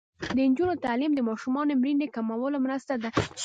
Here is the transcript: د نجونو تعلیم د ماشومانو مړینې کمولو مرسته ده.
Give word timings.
د 0.35 0.37
نجونو 0.51 0.81
تعلیم 0.85 1.11
د 1.15 1.19
ماشومانو 1.29 1.77
مړینې 1.81 2.07
کمولو 2.15 2.57
مرسته 2.65 2.93
ده. 3.01 3.09